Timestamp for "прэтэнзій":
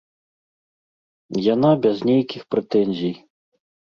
2.53-3.13